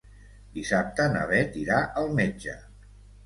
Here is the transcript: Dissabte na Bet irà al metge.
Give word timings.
Dissabte 0.53 1.05
na 1.17 1.21
Bet 1.33 1.59
irà 1.65 1.81
al 2.03 2.09
metge. 2.21 2.57